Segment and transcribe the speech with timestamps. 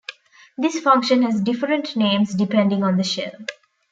[0.57, 3.33] This function has different names depending on the shell.